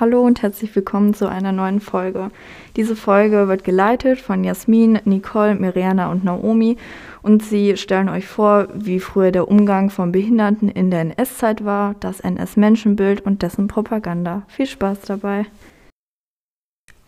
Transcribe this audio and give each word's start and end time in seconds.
Hallo 0.00 0.22
und 0.22 0.40
herzlich 0.40 0.74
willkommen 0.74 1.12
zu 1.12 1.28
einer 1.28 1.52
neuen 1.52 1.78
Folge. 1.78 2.30
Diese 2.74 2.96
Folge 2.96 3.48
wird 3.48 3.64
geleitet 3.64 4.18
von 4.18 4.44
Jasmin, 4.44 4.98
Nicole, 5.04 5.54
Miriana 5.56 6.10
und 6.10 6.24
Naomi 6.24 6.78
und 7.20 7.42
sie 7.42 7.76
stellen 7.76 8.08
euch 8.08 8.26
vor, 8.26 8.68
wie 8.72 8.98
früher 8.98 9.30
der 9.30 9.46
Umgang 9.46 9.90
von 9.90 10.10
Behinderten 10.10 10.70
in 10.70 10.90
der 10.90 11.02
NS-Zeit 11.02 11.66
war, 11.66 11.96
das 12.00 12.20
NS-Menschenbild 12.20 13.20
und 13.20 13.42
dessen 13.42 13.68
Propaganda. 13.68 14.44
Viel 14.48 14.64
Spaß 14.64 15.02
dabei. 15.02 15.44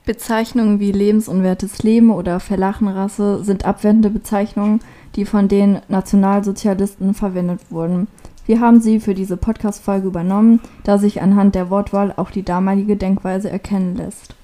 Bezeichnungen 0.04 0.78
wie 0.78 0.92
lebensunwertes 0.92 1.82
Leben 1.82 2.10
oder 2.10 2.40
Verlachenrasse 2.40 3.42
sind 3.42 3.64
abwertende 3.64 4.10
Bezeichnungen, 4.10 4.80
die 5.16 5.24
von 5.24 5.48
den 5.48 5.80
Nationalsozialisten 5.88 7.14
verwendet 7.14 7.60
wurden. 7.70 8.06
Wir 8.44 8.58
haben 8.58 8.80
sie 8.80 8.98
für 8.98 9.14
diese 9.14 9.36
Podcast-Folge 9.36 10.08
übernommen, 10.08 10.60
da 10.82 10.98
sich 10.98 11.22
anhand 11.22 11.54
der 11.54 11.70
Wortwahl 11.70 12.12
auch 12.16 12.32
die 12.32 12.42
damalige 12.42 12.96
Denkweise 12.96 13.48
erkennen 13.48 13.94
lässt. 13.94 14.34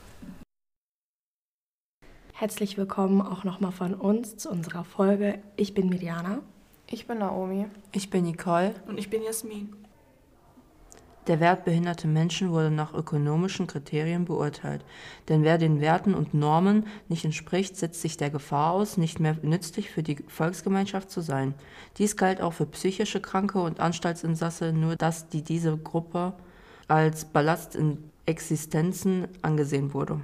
Herzlich 2.32 2.78
willkommen 2.78 3.20
auch 3.20 3.42
nochmal 3.42 3.72
von 3.72 3.94
uns 3.94 4.36
zu 4.36 4.50
unserer 4.50 4.84
Folge. 4.84 5.40
Ich 5.56 5.74
bin 5.74 5.88
Miriana. 5.88 6.38
Ich 6.86 7.08
bin 7.08 7.18
Naomi. 7.18 7.66
Ich 7.90 8.08
bin 8.08 8.24
Nicole. 8.24 8.72
Und 8.86 8.98
ich 8.98 9.10
bin 9.10 9.20
Jasmin. 9.24 9.74
Der 11.28 11.40
Wert 11.40 11.66
behinderter 11.66 12.08
Menschen 12.08 12.52
wurde 12.52 12.70
nach 12.70 12.94
ökonomischen 12.94 13.66
Kriterien 13.66 14.24
beurteilt. 14.24 14.82
Denn 15.28 15.44
wer 15.44 15.58
den 15.58 15.82
Werten 15.82 16.14
und 16.14 16.32
Normen 16.32 16.86
nicht 17.08 17.26
entspricht, 17.26 17.76
setzt 17.76 18.00
sich 18.00 18.16
der 18.16 18.30
Gefahr 18.30 18.72
aus, 18.72 18.96
nicht 18.96 19.20
mehr 19.20 19.36
nützlich 19.42 19.90
für 19.90 20.02
die 20.02 20.16
Volksgemeinschaft 20.26 21.10
zu 21.10 21.20
sein. 21.20 21.52
Dies 21.98 22.16
galt 22.16 22.40
auch 22.40 22.54
für 22.54 22.64
psychische 22.64 23.20
Kranke 23.20 23.60
und 23.60 23.78
Anstaltsinsasse, 23.78 24.72
nur 24.72 24.96
dass 24.96 25.28
die 25.28 25.42
diese 25.42 25.76
Gruppe 25.76 26.32
als 26.88 27.26
Ballast 27.26 27.76
in 27.76 27.98
Existenzen 28.24 29.28
angesehen 29.42 29.92
wurde. 29.92 30.20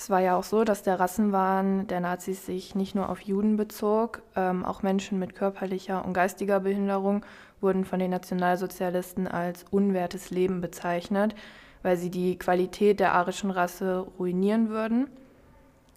Es 0.00 0.10
war 0.10 0.20
ja 0.20 0.36
auch 0.36 0.44
so, 0.44 0.62
dass 0.62 0.84
der 0.84 1.00
Rassenwahn 1.00 1.88
der 1.88 1.98
Nazis 1.98 2.46
sich 2.46 2.76
nicht 2.76 2.94
nur 2.94 3.08
auf 3.08 3.20
Juden 3.20 3.56
bezog, 3.56 4.22
ähm, 4.36 4.64
auch 4.64 4.84
Menschen 4.84 5.18
mit 5.18 5.34
körperlicher 5.34 6.04
und 6.04 6.12
geistiger 6.12 6.60
Behinderung 6.60 7.26
wurden 7.60 7.84
von 7.84 7.98
den 7.98 8.12
Nationalsozialisten 8.12 9.26
als 9.26 9.64
unwertes 9.72 10.30
Leben 10.30 10.60
bezeichnet, 10.60 11.34
weil 11.82 11.96
sie 11.96 12.10
die 12.10 12.38
Qualität 12.38 13.00
der 13.00 13.12
arischen 13.12 13.50
Rasse 13.50 14.06
ruinieren 14.20 14.68
würden. 14.68 15.08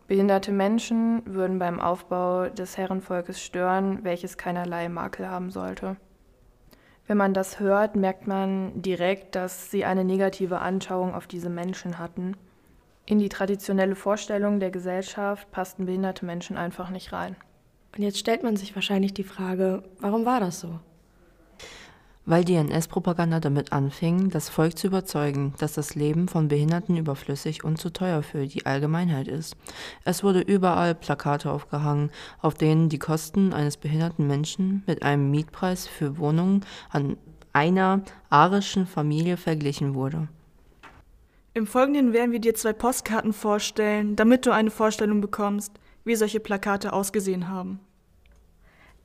Behinderte 0.08 0.52
Menschen 0.52 1.22
würden 1.28 1.60
beim 1.60 1.80
Aufbau 1.80 2.50
des 2.50 2.80
Herrenvolkes 2.80 3.40
stören, 3.40 4.00
welches 4.04 4.36
keinerlei 4.36 4.90
Makel 4.90 5.30
haben 5.30 5.52
sollte. 5.52 5.96
Wenn 7.06 7.18
man 7.18 7.36
das 7.36 7.60
hört, 7.60 7.96
merkt 7.96 8.26
man 8.26 8.82
direkt, 8.82 9.36
dass 9.36 9.70
sie 9.70 9.86
eine 9.86 10.04
negative 10.04 10.58
Anschauung 10.58 11.14
auf 11.14 11.28
diese 11.28 11.52
Menschen 11.52 12.00
hatten. 12.00 12.36
In 13.12 13.20
die 13.20 13.28
traditionelle 13.28 13.98
Vorstellung 13.98 14.62
der 14.62 14.72
Gesellschaft 14.72 15.52
passten 15.52 15.86
behinderte 15.86 16.26
Menschen 16.26 16.56
einfach 16.56 16.92
nicht 16.92 17.12
rein. 17.12 17.36
Und 17.94 18.04
jetzt 18.04 18.18
stellt 18.18 18.42
man 18.42 18.56
sich 18.56 18.74
wahrscheinlich 18.74 19.14
die 19.14 19.26
Frage, 19.26 19.84
warum 20.00 20.26
war 20.26 20.40
das 20.40 20.62
so? 20.62 20.80
weil 22.24 22.46
die 22.46 22.54
NS-Propaganda 22.54 23.42
damit 23.42 23.74
anfing, 23.74 24.30
das 24.30 24.48
Volk 24.48 24.78
zu 24.78 24.88
überzeugen, 24.88 25.54
dass 25.58 25.74
das 25.74 25.96
Leben 25.96 26.30
von 26.30 26.48
Behinderten 26.48 26.96
überflüssig 26.96 27.66
und 27.66 27.78
zu 27.78 27.92
teuer 27.92 28.24
für 28.24 28.48
die 28.48 28.66
Allgemeinheit 28.66 29.28
ist. 29.28 29.58
Es 30.06 30.24
wurde 30.24 30.40
überall 30.40 30.96
Plakate 30.96 31.52
aufgehangen, 31.52 32.12
auf 32.40 32.54
denen 32.54 32.88
die 32.88 33.00
Kosten 33.00 33.52
eines 33.52 33.76
behinderten 33.76 34.28
Menschen 34.28 34.84
mit 34.86 35.04
einem 35.04 35.32
Mietpreis 35.32 35.88
für 35.88 36.18
Wohnungen 36.20 36.64
an 36.92 37.18
einer 37.52 38.04
arischen 38.30 38.86
Familie 38.86 39.36
verglichen 39.36 39.96
wurde. 39.96 40.30
Im 41.54 41.68
Folgenden 41.68 42.14
werden 42.14 42.32
wir 42.32 42.40
dir 42.40 42.54
zwei 42.54 42.72
Postkarten 42.72 43.34
vorstellen, 43.34 44.16
damit 44.16 44.46
du 44.46 44.52
eine 44.52 44.72
Vorstellung 44.72 45.20
bekommst, 45.20 45.74
wie 46.06 46.16
solche 46.16 46.40
Plakate 46.40 46.94
ausgesehen 46.94 47.50
haben. 47.50 47.82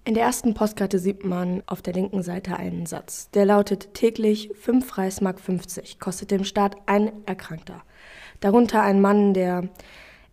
In 0.05 0.15
der 0.15 0.23
ersten 0.23 0.55
Postkarte 0.55 1.01
sieht 1.01 1.25
man 1.25 1.65
auf 1.67 1.83
der 1.83 1.95
linken 1.95 2.23
Seite 2.23 2.57
einen 2.57 2.87
Satz. 2.87 3.29
Der 3.33 3.47
lautet 3.47 3.95
täglich 3.95 4.51
5 4.55 4.97
Reismark 4.97 5.41
50, 5.41 5.99
kostet 5.99 6.31
dem 6.31 6.45
Staat 6.45 6.77
ein 6.87 7.11
Erkrankter. 7.27 7.83
Darunter 8.39 8.81
ein 8.83 9.01
Mann, 9.01 9.35
der 9.35 9.69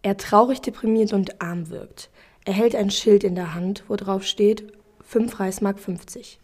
eher 0.03 0.17
traurig, 0.17 0.61
deprimiert 0.61 1.13
und 1.13 1.41
arm 1.41 1.71
wirkt. 1.71 2.11
Er 2.45 2.53
hält 2.53 2.75
ein 2.75 2.91
Schild 2.91 3.23
in 3.23 3.33
der 3.33 3.55
Hand, 3.55 3.85
wo 3.87 3.95
drauf 3.95 4.23
steht 4.23 4.71
5 5.01 5.39
Reismark 5.39 5.79
50. 5.79 6.39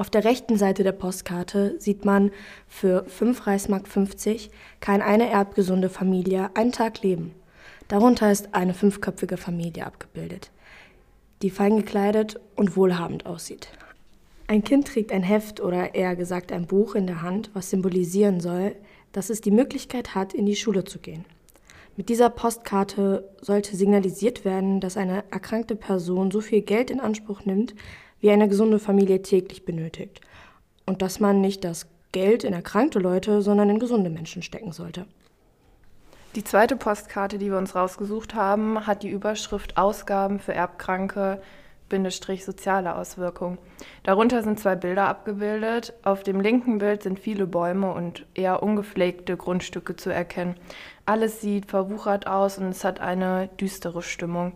Auf 0.00 0.08
der 0.08 0.24
rechten 0.24 0.56
Seite 0.56 0.82
der 0.82 0.92
Postkarte 0.92 1.78
sieht 1.78 2.06
man 2.06 2.30
für 2.66 3.04
5 3.04 3.46
Reismark 3.46 3.86
50 3.86 4.50
kann 4.80 5.02
eine 5.02 5.28
erbgesunde 5.28 5.90
Familie 5.90 6.48
einen 6.54 6.72
Tag 6.72 7.02
leben. 7.02 7.34
Darunter 7.86 8.32
ist 8.32 8.54
eine 8.54 8.72
fünfköpfige 8.72 9.36
Familie 9.36 9.84
abgebildet 9.84 10.52
die 11.42 11.50
fein 11.50 11.76
gekleidet 11.76 12.40
und 12.56 12.76
wohlhabend 12.76 13.26
aussieht. 13.26 13.68
Ein 14.46 14.64
Kind 14.64 14.88
trägt 14.88 15.12
ein 15.12 15.22
Heft 15.22 15.60
oder 15.60 15.94
eher 15.94 16.16
gesagt 16.16 16.50
ein 16.50 16.66
Buch 16.66 16.94
in 16.94 17.06
der 17.06 17.20
Hand, 17.20 17.50
was 17.52 17.68
symbolisieren 17.68 18.40
soll, 18.40 18.76
dass 19.12 19.28
es 19.28 19.42
die 19.42 19.50
Möglichkeit 19.50 20.14
hat, 20.14 20.32
in 20.32 20.46
die 20.46 20.56
Schule 20.56 20.84
zu 20.84 20.98
gehen. 20.98 21.26
Mit 21.96 22.08
dieser 22.08 22.30
Postkarte 22.30 23.28
sollte 23.42 23.76
signalisiert 23.76 24.46
werden, 24.46 24.80
dass 24.80 24.96
eine 24.96 25.24
erkrankte 25.30 25.76
Person 25.76 26.30
so 26.30 26.40
viel 26.40 26.62
Geld 26.62 26.90
in 26.90 27.00
Anspruch 27.00 27.44
nimmt, 27.44 27.74
wie 28.20 28.30
eine 28.30 28.48
gesunde 28.48 28.78
Familie 28.78 29.22
täglich 29.22 29.64
benötigt. 29.64 30.20
Und 30.86 31.02
dass 31.02 31.20
man 31.20 31.40
nicht 31.40 31.64
das 31.64 31.86
Geld 32.12 32.44
in 32.44 32.52
erkrankte 32.52 32.98
Leute, 32.98 33.42
sondern 33.42 33.70
in 33.70 33.78
gesunde 33.78 34.10
Menschen 34.10 34.42
stecken 34.42 34.72
sollte. 34.72 35.06
Die 36.36 36.44
zweite 36.44 36.76
Postkarte, 36.76 37.38
die 37.38 37.50
wir 37.50 37.58
uns 37.58 37.74
rausgesucht 37.74 38.34
haben, 38.34 38.86
hat 38.86 39.02
die 39.02 39.10
Überschrift 39.10 39.76
Ausgaben 39.76 40.38
für 40.38 40.54
Erbkranke 40.54 41.42
soziale 42.44 42.94
Auswirkungen. 42.96 43.58
Darunter 44.02 44.42
sind 44.42 44.60
zwei 44.60 44.76
Bilder 44.76 45.08
abgebildet. 45.08 45.92
Auf 46.02 46.22
dem 46.22 46.40
linken 46.40 46.78
Bild 46.78 47.02
sind 47.02 47.18
viele 47.18 47.46
Bäume 47.46 47.92
und 47.92 48.26
eher 48.34 48.62
ungepflegte 48.62 49.36
Grundstücke 49.36 49.96
zu 49.96 50.10
erkennen. 50.10 50.54
Alles 51.04 51.40
sieht 51.40 51.66
verwuchert 51.66 52.26
aus 52.26 52.58
und 52.58 52.68
es 52.68 52.84
hat 52.84 53.00
eine 53.00 53.48
düstere 53.60 54.02
Stimmung. 54.02 54.52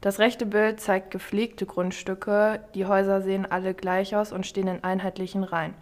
Das 0.00 0.18
rechte 0.18 0.44
Bild 0.44 0.80
zeigt 0.80 1.10
gepflegte 1.12 1.64
Grundstücke. 1.64 2.60
Die 2.74 2.84
Häuser 2.84 3.22
sehen 3.22 3.50
alle 3.50 3.72
gleich 3.72 4.14
aus 4.14 4.32
und 4.32 4.46
stehen 4.46 4.68
in 4.68 4.84
einheitlichen 4.84 5.44
Reihen. 5.44 5.72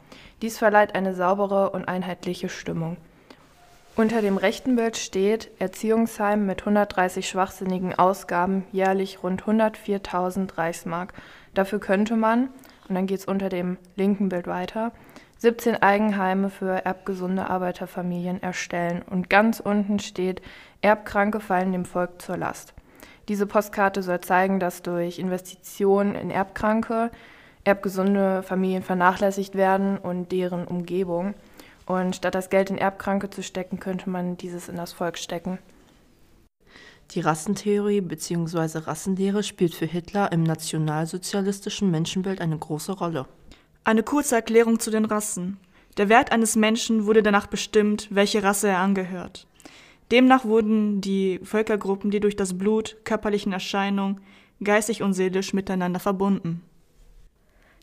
Dies 0.42 0.58
verleiht 0.58 0.94
eine 0.94 1.12
saubere 1.12 1.70
und 1.70 1.88
einheitliche 1.88 2.48
Stimmung. 2.48 2.96
Unter 3.94 4.22
dem 4.22 4.38
rechten 4.38 4.74
Bild 4.74 4.96
steht 4.96 5.50
Erziehungsheim 5.58 6.46
mit 6.46 6.60
130 6.60 7.28
schwachsinnigen 7.28 7.94
Ausgaben, 7.94 8.64
jährlich 8.72 9.22
rund 9.22 9.42
104.000 9.42 10.56
Reichsmark. 10.56 11.12
Dafür 11.52 11.78
könnte 11.78 12.16
man, 12.16 12.48
und 12.88 12.94
dann 12.94 13.06
geht 13.06 13.18
es 13.18 13.26
unter 13.26 13.50
dem 13.50 13.76
linken 13.94 14.30
Bild 14.30 14.46
weiter, 14.46 14.92
17 15.36 15.82
Eigenheime 15.82 16.48
für 16.48 16.86
erbgesunde 16.86 17.50
Arbeiterfamilien 17.50 18.42
erstellen. 18.42 19.02
Und 19.02 19.28
ganz 19.28 19.60
unten 19.60 19.98
steht, 19.98 20.40
Erbkranke 20.80 21.40
fallen 21.40 21.72
dem 21.72 21.84
Volk 21.84 22.22
zur 22.22 22.38
Last. 22.38 22.72
Diese 23.28 23.46
Postkarte 23.46 24.02
soll 24.02 24.22
zeigen, 24.22 24.58
dass 24.58 24.80
durch 24.80 25.18
Investitionen 25.18 26.14
in 26.14 26.30
Erbkranke 26.30 27.10
erbgesunde 27.64 28.42
Familien 28.42 28.82
vernachlässigt 28.82 29.54
werden 29.54 29.98
und 29.98 30.32
deren 30.32 30.66
Umgebung. 30.66 31.34
Und 31.86 32.16
statt 32.16 32.34
das 32.34 32.50
Geld 32.50 32.70
in 32.70 32.78
Erbkranke 32.78 33.30
zu 33.30 33.42
stecken, 33.42 33.80
könnte 33.80 34.08
man 34.08 34.36
dieses 34.36 34.68
in 34.68 34.76
das 34.76 34.92
Volk 34.92 35.18
stecken. 35.18 35.58
Die 37.12 37.20
Rassentheorie 37.20 38.00
bzw. 38.00 38.78
Rassenlehre 38.78 39.42
spielt 39.42 39.74
für 39.74 39.86
Hitler 39.86 40.32
im 40.32 40.42
nationalsozialistischen 40.44 41.90
Menschenbild 41.90 42.40
eine 42.40 42.56
große 42.56 42.92
Rolle. 42.92 43.26
Eine 43.84 44.02
kurze 44.02 44.36
Erklärung 44.36 44.80
zu 44.80 44.90
den 44.90 45.04
Rassen. 45.04 45.58
Der 45.98 46.08
Wert 46.08 46.32
eines 46.32 46.56
Menschen 46.56 47.04
wurde 47.04 47.22
danach 47.22 47.46
bestimmt, 47.46 48.08
welche 48.10 48.42
Rasse 48.42 48.68
er 48.68 48.78
angehört. 48.78 49.46
Demnach 50.10 50.44
wurden 50.44 51.00
die 51.00 51.40
Völkergruppen, 51.42 52.10
die 52.10 52.20
durch 52.20 52.36
das 52.36 52.56
Blut, 52.56 52.96
körperlichen 53.04 53.52
Erscheinungen, 53.52 54.20
geistig 54.62 55.02
und 55.02 55.12
seelisch 55.12 55.52
miteinander 55.52 56.00
verbunden. 56.00 56.62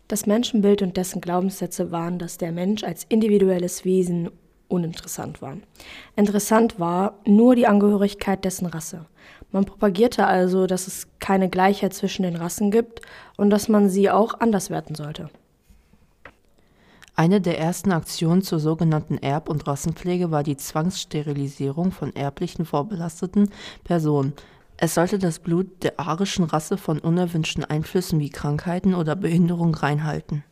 Das 0.09 0.25
Menschenbild 0.25 0.81
und 0.81 0.97
dessen 0.97 1.21
Glaubenssätze 1.21 1.91
waren, 1.91 2.17
dass 2.17 2.39
der 2.39 2.51
Mensch 2.51 2.83
als 2.83 3.05
individuelles 3.09 3.85
Wesen 3.85 4.31
uninteressant 4.67 5.39
war. 5.39 5.57
Interessant 6.15 6.79
war 6.79 7.19
nur 7.25 7.55
die 7.55 7.67
Angehörigkeit 7.67 8.43
dessen 8.43 8.65
Rasse. 8.65 9.05
Man 9.51 9.65
propagierte 9.65 10.25
also, 10.25 10.65
dass 10.65 10.87
es 10.87 11.07
keine 11.19 11.47
Gleichheit 11.47 11.93
zwischen 11.93 12.23
den 12.23 12.35
Rassen 12.35 12.71
gibt 12.71 13.01
und 13.37 13.51
dass 13.51 13.67
man 13.67 13.87
sie 13.87 14.09
auch 14.09 14.39
anders 14.39 14.71
werten 14.71 14.95
sollte. 14.95 15.29
Eine 17.15 17.39
der 17.39 17.59
ersten 17.59 17.91
Aktionen 17.91 18.41
zur 18.41 18.59
sogenannten 18.59 19.19
Erb- 19.19 19.47
und 19.47 19.67
Rassenpflege 19.67 20.31
war 20.31 20.41
die 20.41 20.57
Zwangssterilisierung 20.57 21.91
von 21.91 22.15
erblichen 22.15 22.65
vorbelasteten 22.65 23.51
Personen. 23.83 24.33
Es 24.81 24.93
sollte 24.93 25.19
das 25.19 25.39
Blut 25.39 25.83
der 25.83 25.99
arischen 25.99 26.45
Rasse 26.45 26.77
von 26.77 26.99
unerwünschten 26.99 27.65
Einflüssen 27.65 28.21
wie 28.21 28.29
Krankheiten 28.29 28.95
oder 28.95 29.17
Behinderung 29.17 29.75
reinhalten. 29.75 30.45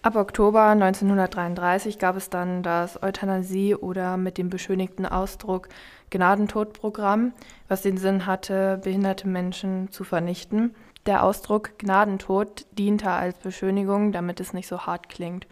Ab 0.00 0.16
Oktober 0.16 0.62
1933 0.68 1.98
gab 1.98 2.16
es 2.16 2.30
dann 2.30 2.62
das 2.62 3.02
Euthanasie 3.02 3.74
oder 3.74 4.16
mit 4.16 4.38
dem 4.38 4.48
beschönigten 4.48 5.04
Ausdruck 5.04 5.68
Gnadentodprogramm, 6.08 7.34
was 7.68 7.82
den 7.82 7.98
Sinn 7.98 8.24
hatte, 8.24 8.80
behinderte 8.82 9.28
Menschen 9.28 9.90
zu 9.90 10.04
vernichten. 10.04 10.74
Der 11.04 11.22
Ausdruck 11.22 11.78
Gnadentod 11.78 12.64
diente 12.78 13.10
als 13.10 13.36
Beschönigung, 13.36 14.12
damit 14.12 14.40
es 14.40 14.54
nicht 14.54 14.68
so 14.68 14.86
hart 14.86 15.10
klingt. 15.10 15.46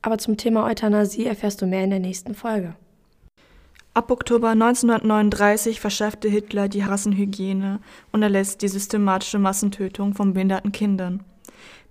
Aber 0.00 0.18
zum 0.18 0.36
Thema 0.36 0.64
Euthanasie 0.64 1.26
erfährst 1.26 1.60
du 1.60 1.66
mehr 1.66 1.82
in 1.82 1.90
der 1.90 1.98
nächsten 1.98 2.36
Folge. 2.36 2.76
Ab 3.94 4.10
Oktober 4.10 4.48
1939 4.48 5.78
verschärfte 5.78 6.26
Hitler 6.26 6.68
die 6.68 6.80
Rassenhygiene 6.80 7.78
und 8.10 8.22
erlässt 8.22 8.62
die 8.62 8.68
systematische 8.68 9.38
Massentötung 9.38 10.14
von 10.14 10.32
behinderten 10.32 10.72
Kindern. 10.72 11.22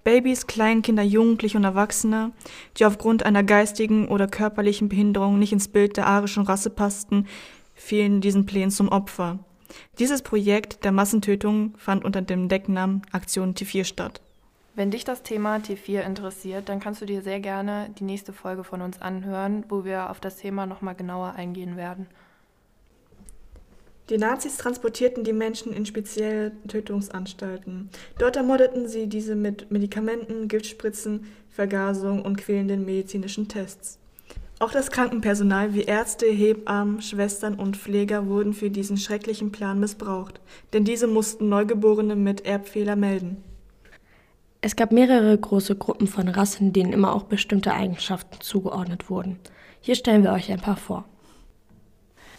Babys, 0.03 0.47
Kleinkinder, 0.47 1.03
Jugendliche 1.03 1.59
und 1.59 1.63
Erwachsene, 1.63 2.31
die 2.77 2.85
aufgrund 2.85 3.23
einer 3.23 3.43
geistigen 3.43 4.07
oder 4.07 4.27
körperlichen 4.27 4.89
Behinderung 4.89 5.37
nicht 5.37 5.53
ins 5.53 5.67
Bild 5.67 5.95
der 5.95 6.07
arischen 6.07 6.41
Rasse 6.41 6.71
passten, 6.71 7.27
fielen 7.75 8.19
diesen 8.19 8.47
Plänen 8.47 8.71
zum 8.71 8.89
Opfer. 8.89 9.37
Dieses 9.99 10.23
Projekt 10.23 10.83
der 10.83 10.91
Massentötung 10.91 11.75
fand 11.77 12.03
unter 12.03 12.23
dem 12.23 12.49
Decknamen 12.49 13.03
Aktion 13.11 13.53
T4 13.53 13.83
statt. 13.83 14.21
Wenn 14.73 14.89
dich 14.89 15.03
das 15.03 15.21
Thema 15.21 15.57
T4 15.57 16.01
interessiert, 16.01 16.69
dann 16.69 16.79
kannst 16.79 17.01
du 17.01 17.05
dir 17.05 17.21
sehr 17.21 17.41
gerne 17.41 17.89
die 17.99 18.05
nächste 18.05 18.31
Folge 18.31 18.63
von 18.63 18.81
uns 18.81 19.01
anhören, 19.01 19.65
wo 19.67 19.83
wir 19.83 20.09
auf 20.09 20.21
das 20.21 20.37
Thema 20.37 20.65
nochmal 20.65 20.95
genauer 20.95 21.33
eingehen 21.33 21.75
werden. 21.75 22.07
Die 24.09 24.17
Nazis 24.17 24.57
transportierten 24.57 25.23
die 25.23 25.33
Menschen 25.33 25.73
in 25.73 25.85
spezielle 25.85 26.51
Tötungsanstalten. 26.67 27.89
Dort 28.17 28.35
ermordeten 28.35 28.87
sie 28.87 29.07
diese 29.07 29.35
mit 29.35 29.71
Medikamenten, 29.71 30.47
Giftspritzen, 30.47 31.25
Vergasung 31.49 32.21
und 32.21 32.37
quälenden 32.37 32.85
medizinischen 32.85 33.49
Tests. 33.49 33.99
Auch 34.59 34.71
das 34.71 34.91
Krankenpersonal 34.91 35.73
wie 35.73 35.83
Ärzte, 35.83 36.27
Hebammen, 36.27 37.01
Schwestern 37.01 37.55
und 37.55 37.77
Pfleger 37.77 38.27
wurden 38.27 38.53
für 38.53 38.69
diesen 38.69 38.97
schrecklichen 38.97 39.51
Plan 39.51 39.79
missbraucht, 39.79 40.39
denn 40.71 40.85
diese 40.85 41.07
mussten 41.07 41.49
Neugeborene 41.49 42.15
mit 42.15 42.45
Erbfehler 42.45 42.95
melden. 42.95 43.43
Es 44.63 44.75
gab 44.75 44.91
mehrere 44.91 45.35
große 45.35 45.75
Gruppen 45.75 46.05
von 46.05 46.27
Rassen, 46.27 46.71
denen 46.71 46.93
immer 46.93 47.15
auch 47.15 47.23
bestimmte 47.23 47.73
Eigenschaften 47.73 48.41
zugeordnet 48.41 49.09
wurden. 49.09 49.39
Hier 49.79 49.95
stellen 49.95 50.21
wir 50.23 50.33
euch 50.33 50.51
ein 50.51 50.59
paar 50.59 50.77
vor. 50.77 51.05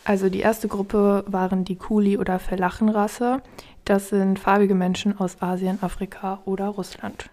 Also 0.05 0.29
die 0.29 0.39
erste 0.39 0.69
Gruppe 0.69 1.25
waren 1.27 1.65
die 1.65 1.75
Kuli- 1.75 2.19
oder 2.19 2.39
Felachenrasse. 2.39 3.43
Das 3.85 4.11
sind 4.11 4.39
farbige 4.39 4.77
Menschen 4.77 5.19
aus 5.19 5.43
Asien, 5.43 5.83
Afrika 5.83 6.41
oder 6.45 6.69
Russland. 6.69 7.29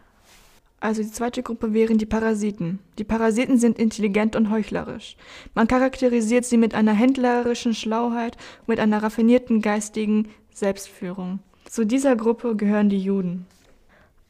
Also 0.80 1.04
die 1.04 1.12
zweite 1.12 1.44
Gruppe 1.44 1.74
wären 1.74 2.00
die 2.00 2.08
Parasiten. 2.08 2.80
Die 2.98 3.04
Parasiten 3.04 3.60
sind 3.60 3.78
intelligent 3.78 4.36
und 4.36 4.50
heuchlerisch. 4.50 5.18
Man 5.54 5.68
charakterisiert 5.68 6.46
sie 6.46 6.58
mit 6.58 6.74
einer 6.74 6.94
händlerischen 6.94 7.76
Schlauheit 7.76 8.38
und 8.62 8.70
mit 8.70 8.80
einer 8.80 9.04
raffinierten 9.04 9.62
geistigen 9.62 10.30
Selbstführung. 10.52 11.40
Zu 11.66 11.86
dieser 11.86 12.16
Gruppe 12.16 12.56
gehören 12.56 12.90
die 12.90 13.04
Juden. 13.04 13.46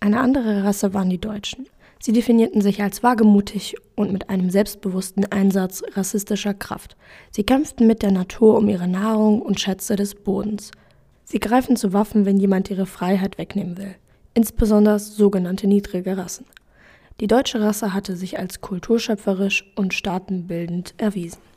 Eine 0.02 0.22
andere 0.22 0.64
Rasse 0.64 0.94
waren 0.94 1.10
die 1.10 1.20
Deutschen. 1.20 1.68
Sie 2.02 2.14
definierten 2.14 2.62
sich 2.62 2.82
als 2.82 3.04
wagemutig 3.04 3.76
und 3.96 4.14
mit 4.14 4.30
einem 4.30 4.50
selbstbewussten 4.50 5.30
Einsatz 5.30 5.84
rassistischer 5.94 6.54
Kraft. 6.54 6.96
Sie 7.32 7.44
kämpften 7.44 7.86
mit 7.88 8.02
der 8.02 8.12
Natur 8.12 8.58
um 8.58 8.70
ihre 8.70 8.88
Nahrung 8.88 9.42
und 9.42 9.60
Schätze 9.60 9.98
des 9.98 10.16
Bodens. 10.16 10.72
Sie 11.26 11.40
greifen 11.40 11.76
zu 11.76 11.92
Waffen, 11.92 12.26
wenn 12.26 12.38
jemand 12.38 12.72
ihre 12.72 12.86
Freiheit 12.86 13.38
wegnehmen 13.38 13.78
will. 13.78 13.96
Insbesondere 14.34 15.00
sogenannte 15.00 15.68
niedrige 15.68 16.18
Rassen. 16.18 16.46
Die 17.20 17.28
deutsche 17.28 17.60
Rasse 17.60 17.94
hatte 17.94 18.16
sich 18.16 18.40
als 18.40 18.62
kulturschöpferisch 18.62 19.66
und 19.76 19.94
staatenbildend 19.94 20.94
erwiesen. 20.98 21.49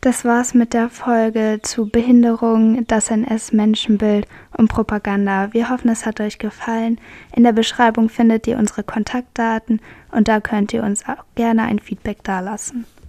Das 0.00 0.24
war's 0.24 0.54
mit 0.54 0.72
der 0.72 0.88
Folge 0.88 1.60
zu 1.62 1.88
Behinderung, 1.88 2.86
das 2.86 3.10
NS-Menschenbild 3.10 4.28
und 4.56 4.68
Propaganda. 4.68 5.52
Wir 5.52 5.68
hoffen, 5.68 5.88
es 5.88 6.06
hat 6.06 6.20
euch 6.20 6.38
gefallen. 6.38 7.00
In 7.34 7.42
der 7.42 7.52
Beschreibung 7.52 8.08
findet 8.08 8.46
ihr 8.46 8.58
unsere 8.58 8.84
Kontaktdaten 8.84 9.80
und 10.12 10.28
da 10.28 10.40
könnt 10.40 10.72
ihr 10.72 10.84
uns 10.84 11.08
auch 11.08 11.24
gerne 11.34 11.62
ein 11.62 11.80
Feedback 11.80 12.22
dalassen. 12.22 12.86